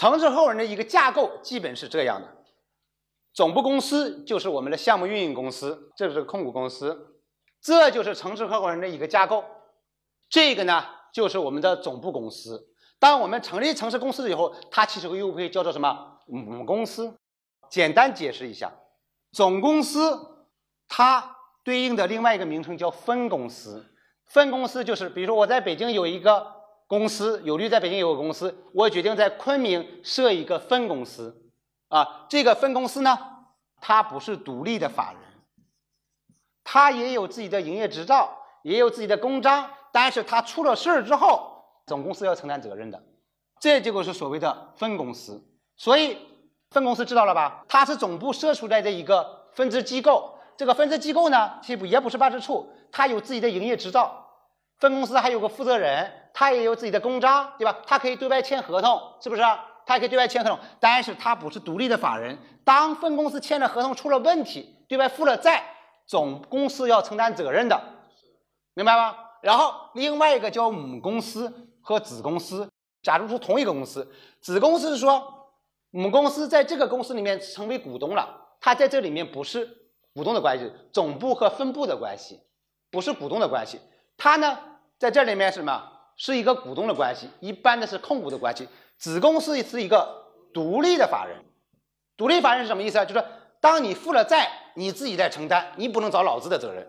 [0.00, 2.26] 城市合伙人的一个架构基本是这样的：
[3.34, 7.20] 总部公司就是我们的项目运营公司，这是控股公司，
[7.60, 9.44] 这就是城市合伙人的一个架构。
[10.30, 10.82] 这个呢，
[11.12, 12.66] 就是我们的总部公司。
[12.98, 17.14] 当我们成立城市公司以后，它其实又会叫做什么母公司？
[17.68, 18.72] 简单解释一下，
[19.32, 20.46] 总公司
[20.88, 23.84] 它对应的另外一个名称叫分公司。
[24.24, 26.59] 分公司就是，比如说我在北京有一个
[26.90, 31.40] 公司，有律在北京有个公司，我决定在昆明设一个分公司。
[31.86, 33.16] 啊，这个分公司呢，
[33.80, 35.20] 它不是独立的法人，
[36.64, 43.00] 它也有自己的营业执照，也有自己的公章，但是它出了事儿之后，总公司要承担责任的。
[43.60, 45.40] 这就是所谓的分公司。
[45.76, 46.18] 所以
[46.72, 47.64] 分公司知道了吧？
[47.68, 50.36] 它是总部设出来的一个分支机构。
[50.56, 54.26] 这个分支机构呢，其实也不是办事处，它有自己的营业执照。
[54.80, 57.78] 分公司还有个负责人，他也有自己的公章，对吧？
[57.86, 59.42] 他可以对外签合同，是不是？
[59.86, 62.38] 他可以对外签合同，但是他不是独立的法人。
[62.64, 65.62] 当分公司签的合同出了问题，对外负了债，
[66.06, 67.78] 总公司要承担责任的，
[68.74, 69.16] 明白吗？
[69.42, 72.66] 然后另外一个叫母公司和子公司，
[73.02, 75.52] 假如说同一个公司，子公司是说
[75.90, 78.28] 母公司在这个公司里面成为股东了，
[78.60, 79.66] 他在这里面不是
[80.14, 82.40] 股东的关系，总部和分部的关系，
[82.90, 83.78] 不是股东的关系，
[84.16, 84.58] 他呢？
[85.00, 85.82] 在这里面是什么？
[86.14, 88.68] 是一个股东的关系，一般的是控股的关系。
[88.98, 91.42] 子公司是一个独立的法人，
[92.18, 93.04] 独立法人是什么意思啊？
[93.06, 93.24] 就是
[93.62, 96.86] 当你负了债，你自己在承担，你不能找老子的责任。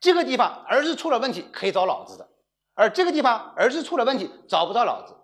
[0.00, 2.26] 这个地方儿子出了问题可以找老子的，
[2.72, 5.14] 而这个地方儿子出了问题找不到老子，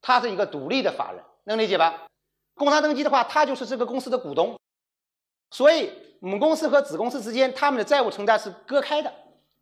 [0.00, 2.06] 他是一个独立的法人，能理解吧？
[2.54, 4.56] 工商登记的话，他就是这个公司的股东，
[5.50, 9.12] 所以母公司和子公司之间他们的债务承担是割开的。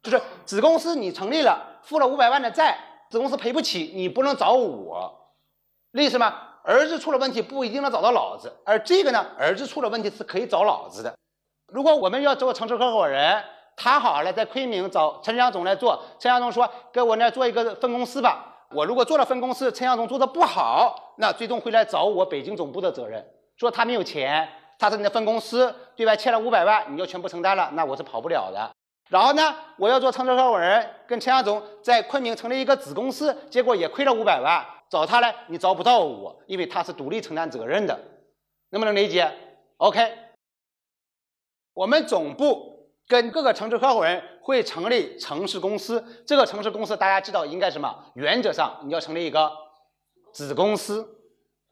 [0.03, 2.77] 就是子公司你成立了，付了五百万的债，
[3.11, 5.13] 子公司赔不起，你不能找我，
[5.93, 6.35] 意思吗？
[6.65, 11.15] 儿子出了问题不一定能找到老子，而这个呢，儿子出了问题是可以找老子的。
[11.67, 13.45] 如果我们要做城市合伙人，
[13.77, 23.23] 谈好了在昆明找陈向总来做，陈向总说给我那做一个分公司吧，我如果做了分公司，陈向总做的不好，那最终会来找我北京总部的责任，
[23.57, 28.71] 说他没有钱，他是你的分公司，对外欠了五百万，你要全部承担了，那我是跑不了的。
[29.09, 37.99] 然后呢，我要做城市合伙人，跟陈向总在昆明成立一个子公司，结果也亏了五百万，找他来，你找不到我，因为他是独立承担责任的，
[38.71, 39.31] 能不能理解
[39.77, 40.11] ？OK，
[41.75, 47.95] 我们总部跟各个城市合伙人会成立城市公司，这个城市公司大家知道应该什么？
[48.15, 49.53] 原则上你要成立一个
[50.33, 51.07] 子公司，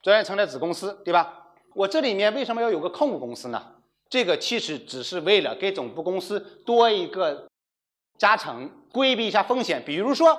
[0.02, 1.38] 专业成立子公司，对吧？
[1.74, 3.76] 我这里面为什么要有个控股公司呢？
[4.12, 7.48] 这个其实只是为了给总部公司多一个
[8.18, 9.82] 加成，规避一下风险。
[9.86, 10.38] 比如说，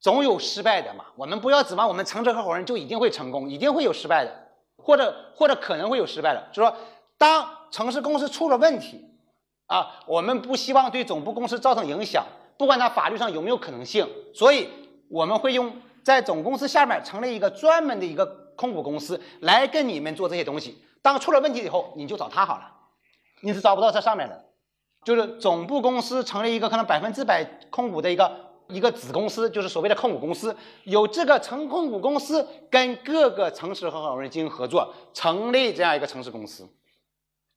[0.00, 4.34] 总有失败的嘛，我们不要指望我们城市合伙人就一定会成功，一定会有失败的，
[4.78, 6.48] 或者或者可能会有失败的。
[6.54, 6.74] 就说
[7.18, 9.04] 当城市公司出了问题
[9.66, 12.24] 啊，我们不希望对总部公司造成影响，
[12.56, 14.70] 不管它法律上有没有可能性，所以
[15.10, 15.70] 我们会用
[16.02, 20.82] 在总公司下面成立一个专门的一个控股公司来跟你们做这些东西。
[21.02, 22.72] 当出了问题以后，你就找他好了，
[23.42, 24.44] 你是找不到这上面的。
[25.04, 28.30] 就是总部公司成立一个可能百分之百控股的一个
[28.68, 36.68] 一个子公司，就是所谓的控股公司，有这个成控股公司跟各个城市合伙人进行合作，成立这样一个城市公司。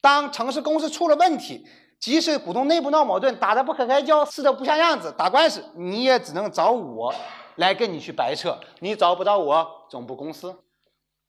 [0.01, 1.63] 当城市公司出了问题，
[1.99, 7.13] 即使股东内部闹矛盾，打得不可开交，撕得不像样子，打官司，你也只能找我
[7.57, 10.55] 来跟你去掰扯，你找不到我总部公司。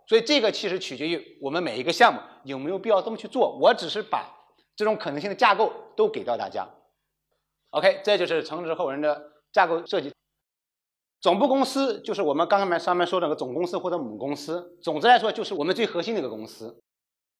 [0.06, 3.58] 所以这个其实取决于我们每一个项目有没有必要这么去做。
[3.60, 4.24] 我只是把
[4.76, 6.68] 这种可能性的架构都给到大家。
[7.70, 10.12] OK，这就是城市合伙人的架构设计。
[11.20, 14.78] 总部公司就是我们刚刚面上面说那个总公司或者母公司。
[14.80, 16.80] 总之来说，就是我们最核心的一个公司。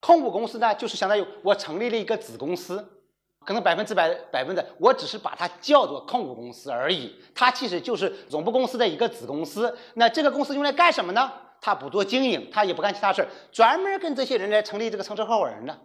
[0.01, 3.01] 控股公司呢，就是相当于我成立了一个子公司，
[3.45, 7.15] 可能百分之百百分的，我只是把它叫做控股公司而已。
[7.33, 9.75] 它其实就是总部公司的一个子公司。
[9.93, 11.31] 那这个公司用来干什么呢？
[11.61, 15.77] 他不做经营，他也不干其他事儿，专门跟这些人来成立这个城市合伙人的，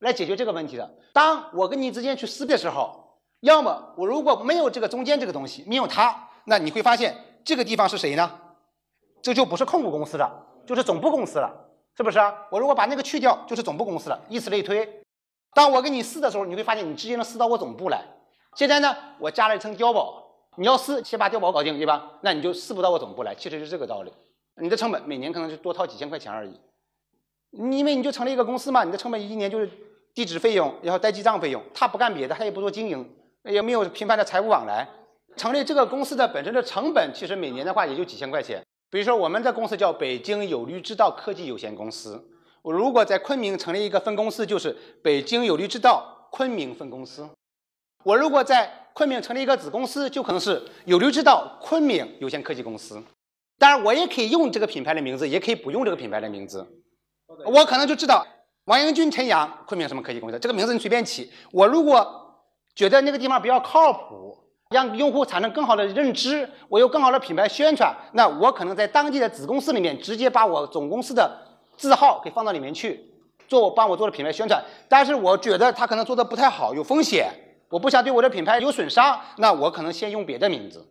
[0.00, 0.90] 来解决这个问题的。
[1.12, 8.30] 当我跟你之间去撕的时候，要么我如果没有这个中间这个东西，没有他，那你会发现这个地方是谁呢？
[9.20, 10.30] 这就不是控股公司了，
[10.66, 11.50] 就是总部公司了，
[11.96, 12.18] 是不是？
[12.50, 14.20] 我如果把那个去掉，就是总部公司了。
[14.28, 14.88] 以此类推，
[15.54, 18.02] 当我跟你撕的时候，你会发现你直接能撕到我总部来。
[18.54, 20.22] 现在呢，我加了一层碉堡，
[20.56, 22.12] 你要撕先把碉堡搞定，对吧？
[22.22, 24.12] 那你就撕不到我总部来，其实是这个道理。
[24.60, 26.58] 你的成本每年可能就多掏几千块钱而已，
[27.52, 29.70] 因为你就成立一个公司嘛，你的成本一年就是
[30.14, 33.08] 地址费用，然后代记账费用，他不干别的，他也不做经营，
[33.44, 34.86] 也没有频繁的财务往来，
[35.36, 38.62] 成立这个公司的本身的成本，其实每年的话也就几千块钱。
[38.90, 42.22] 比如说我们的公司叫北京有绿之道科技有限公司，
[42.62, 47.28] 我如果在昆明成立一个分公司，就是北京有绿之道昆明分公司。
[48.04, 53.02] 我如果在昆明成立一个子公司，就可能是有绿之道昆明有限科技公司。
[53.58, 56.64] 当然，我也可以用这个品牌的名字，也可以不用这个品牌的名字。
[57.44, 58.24] 我可能就知道
[58.66, 61.30] 王英军、陈阳昆明什么科技公司，这个名字你随便起。
[61.50, 62.06] 我如果
[62.74, 64.36] 觉得那个地方比较靠谱，
[64.70, 71.36] 让用户产生更好的认知，我有更好的品牌宣传，那我可能在当地的子公司里面直接把我总公司的
[71.76, 73.12] 字号给放到里面去，
[73.48, 74.62] 做帮我做的品牌宣传。
[74.88, 77.32] 但是我觉得他可能做的不太好，有风险，
[77.70, 80.86] 我不想对我的品牌有损伤，那我可能先用别的名字。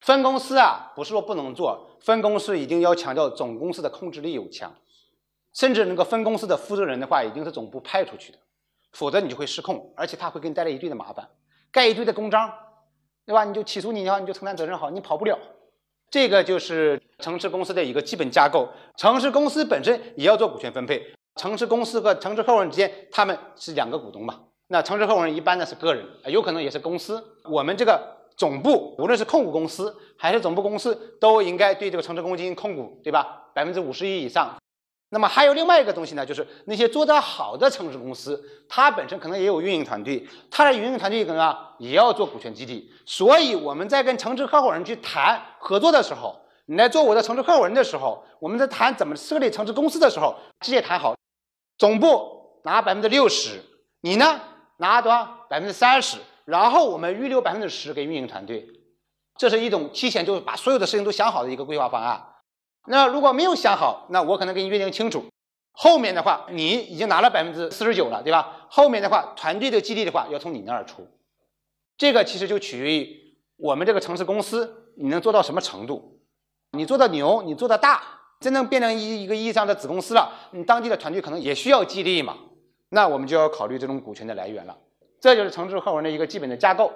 [0.00, 4.72] 分公司啊，不是说不能做，分公司一定要强调总公司的控制力有强，
[5.52, 8.38] 甚至那个分公司的负责人的话，一定是总部派出去的，
[8.92, 11.28] 否则你就会失控，而且他会给你带来一堆的麻烦，
[11.72, 12.52] 盖一堆的公章，
[13.24, 13.44] 对吧？
[13.44, 15.36] 你就起诉你，你就承担责任好，你跑不了。
[16.08, 18.68] 这个就是城市公司的一个基本架构。
[18.96, 21.02] 城市公司本身也要做股权分配，
[21.34, 24.40] 城市公司和城市合伙人之间他们是两个股东嘛？
[24.68, 27.24] 那城市合伙人一般呢是个人，有可能也是公司。
[27.50, 28.15] 我们这个。
[28.36, 33.44] 总部无论是控股公司还是总部公司，都应该对这个城市公进行控股，对吧？
[33.54, 34.54] 百分之五十一以上。
[35.08, 42.90] 那么还有另外一个东西呢，就是那些做得好的城市公司，它本身可能也有运营团队，它的运营团队可能啊也要做股权激励。
[43.06, 51.14] 所以我们在跟城市合伙人去谈合作的时候，你来做我的城市合伙人的时候，我们在谈怎么设立城市公司的时候，直接谈好，
[51.78, 53.62] 总部拿百分之六十，
[54.00, 54.40] 你呢
[54.78, 56.18] 拿多少百分之三十。
[56.46, 58.66] 然后我们预留百分之十给运营团队，
[59.36, 62.24] 这是一种提前就把所有的事情都想好的一个规划方案。
[62.86, 65.24] 那如果没有想好，那我可能给你约定清楚，
[65.72, 68.66] 后面的话你已经拿了百分之四十九了，对吧？
[68.70, 71.06] 后面的话团队的激励的话要从你那儿出，
[71.98, 76.20] 这个其实就取决于我们这个城市公司你能做到什么程度。
[76.72, 78.02] 你做的牛，你做的大，
[78.38, 82.36] 真正变成一一个意义上的子公司了，你当地的团队可能也需要激励嘛，
[82.90, 84.76] 那我们就要考虑这种股权的来源了。
[85.26, 86.92] 这就是城市课文的一个基本的架构。